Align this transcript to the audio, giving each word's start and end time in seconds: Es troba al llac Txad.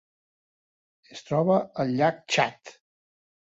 Es 1.17 1.21
troba 1.27 1.59
al 1.85 1.95
llac 2.01 2.19
Txad. 2.37 2.75